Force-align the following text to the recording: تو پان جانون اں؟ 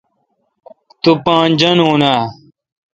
تو 1.01 1.11
پان 1.25 1.49
جانون 1.59 2.01
اں؟ 2.11 2.21